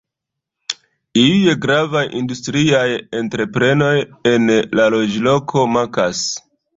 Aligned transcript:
Iuj 1.23 1.51
gravaj 1.65 2.01
industriaj 2.19 2.87
entreprenoj 3.19 3.91
en 4.31 4.49
la 4.81 4.89
loĝloko 4.95 5.67
mankas. 5.75 6.23